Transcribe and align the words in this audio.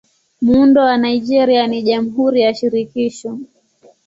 Muundo 0.41 0.79
wa 0.81 0.97
Nigeria 0.97 1.67
ni 1.67 1.83
Jamhuri 1.83 2.41
ya 2.41 2.53
Shirikisho. 2.53 3.39